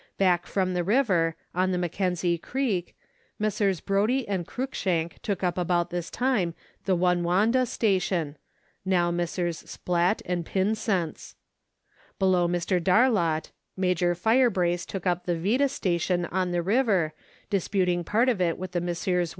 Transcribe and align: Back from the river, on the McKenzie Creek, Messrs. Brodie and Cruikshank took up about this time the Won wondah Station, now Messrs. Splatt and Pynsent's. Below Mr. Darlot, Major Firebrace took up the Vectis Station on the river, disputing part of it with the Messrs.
Back 0.17 0.47
from 0.47 0.73
the 0.73 0.83
river, 0.83 1.35
on 1.53 1.69
the 1.71 1.77
McKenzie 1.77 2.41
Creek, 2.41 2.95
Messrs. 3.37 3.81
Brodie 3.81 4.27
and 4.27 4.47
Cruikshank 4.47 5.19
took 5.21 5.43
up 5.43 5.59
about 5.59 5.91
this 5.91 6.09
time 6.09 6.55
the 6.85 6.95
Won 6.95 7.21
wondah 7.21 7.67
Station, 7.67 8.35
now 8.83 9.11
Messrs. 9.11 9.61
Splatt 9.61 10.23
and 10.25 10.43
Pynsent's. 10.43 11.35
Below 12.17 12.47
Mr. 12.47 12.81
Darlot, 12.81 13.51
Major 13.77 14.15
Firebrace 14.15 14.87
took 14.87 15.05
up 15.05 15.27
the 15.27 15.35
Vectis 15.35 15.69
Station 15.69 16.25
on 16.31 16.49
the 16.49 16.63
river, 16.63 17.13
disputing 17.51 18.03
part 18.03 18.27
of 18.27 18.41
it 18.41 18.57
with 18.57 18.71
the 18.71 18.81
Messrs. 18.81 19.29